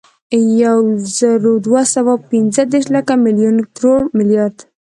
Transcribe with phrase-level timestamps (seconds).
[0.63, 4.57] یوزرودوهسوه اوپنځهدېرش، لک، ملیون، کروړ، ملیارد